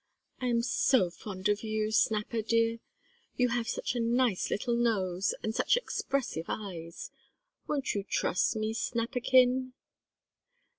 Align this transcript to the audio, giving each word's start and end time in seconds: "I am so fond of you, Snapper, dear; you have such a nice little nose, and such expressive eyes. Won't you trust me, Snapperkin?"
"I 0.39 0.47
am 0.47 0.63
so 0.63 1.11
fond 1.11 1.47
of 1.47 1.61
you, 1.61 1.91
Snapper, 1.91 2.41
dear; 2.41 2.79
you 3.35 3.49
have 3.49 3.67
such 3.67 3.93
a 3.93 3.99
nice 3.99 4.49
little 4.49 4.75
nose, 4.75 5.35
and 5.43 5.53
such 5.53 5.77
expressive 5.77 6.45
eyes. 6.47 7.11
Won't 7.67 7.93
you 7.93 8.03
trust 8.03 8.55
me, 8.55 8.73
Snapperkin?" 8.73 9.73